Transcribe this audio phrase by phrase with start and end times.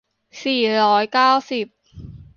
[0.43, 1.67] สี่ร้อยเก้าสิบ